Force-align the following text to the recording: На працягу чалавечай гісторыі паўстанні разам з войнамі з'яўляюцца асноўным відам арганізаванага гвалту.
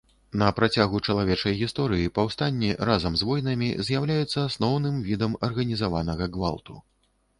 На 0.41 0.45
працягу 0.59 1.01
чалавечай 1.11 1.53
гісторыі 1.59 2.11
паўстанні 2.15 2.71
разам 2.91 3.13
з 3.21 3.27
войнамі 3.33 3.69
з'яўляюцца 3.91 4.39
асноўным 4.49 4.95
відам 5.11 5.37
арганізаванага 5.49 6.25
гвалту. 6.39 6.73